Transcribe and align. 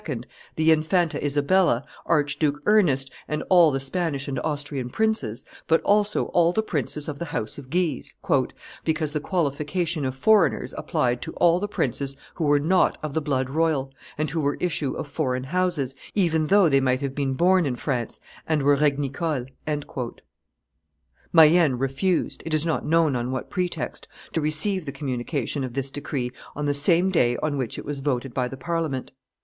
the 0.55 0.71
Infanta 0.71 1.23
Isabella, 1.23 1.85
Archduke 2.07 2.63
Ernest, 2.65 3.11
and 3.27 3.43
all 3.49 3.69
the 3.69 3.79
Spanish 3.79 4.27
and 4.27 4.39
Austrian 4.39 4.89
princes, 4.89 5.45
but 5.67 5.79
also 5.83 6.25
all 6.33 6.51
the 6.51 6.63
princes 6.63 7.07
of 7.07 7.19
the 7.19 7.25
house 7.25 7.59
of 7.59 7.69
Guise, 7.69 8.15
"because 8.83 9.13
the 9.13 9.19
qualification 9.19 10.03
of 10.03 10.15
foreigners 10.15 10.73
applied 10.75 11.21
to 11.21 11.33
all 11.33 11.59
the 11.59 11.67
princes 11.67 12.15
who 12.33 12.45
were 12.45 12.57
not 12.59 12.97
of 13.03 13.13
the 13.13 13.21
blood 13.21 13.47
royal 13.51 13.93
and 14.17 14.31
who 14.31 14.41
were 14.41 14.57
issue 14.59 14.95
of 14.95 15.07
foreign 15.07 15.43
houses, 15.43 15.95
even 16.15 16.47
though 16.47 16.67
they 16.67 16.81
might 16.81 17.01
have 17.01 17.13
been 17.13 17.35
born 17.35 17.67
in 17.67 17.75
France 17.75 18.19
and 18.47 18.63
were 18.63 18.77
regnicoles." 18.77 19.45
Mayenne 21.31 21.77
refused, 21.77 22.41
it 22.43 22.55
is 22.55 22.65
not 22.65 22.83
known 22.87 23.15
on 23.15 23.29
what 23.29 23.51
pretext, 23.51 24.07
to 24.33 24.41
receive 24.41 24.85
the 24.87 24.91
communication 24.91 25.63
of 25.63 25.73
this 25.75 25.91
decree 25.91 26.31
on 26.55 26.65
the 26.65 26.73
same 26.73 27.11
day 27.11 27.37
on 27.43 27.55
which 27.55 27.77
it 27.77 27.85
was 27.85 27.99
voted 27.99 28.33
by 28.33 28.47
the 28.47 28.57
Parliament. 28.57 29.11